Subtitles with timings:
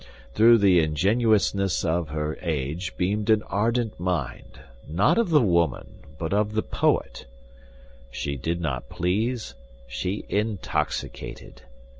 [0.33, 6.33] Through the ingenuousness of her age beamed an ardent mind, not of the woman, but
[6.33, 7.27] of the poet.
[8.09, 9.53] She did not please;
[9.87, 11.61] she intoxicated.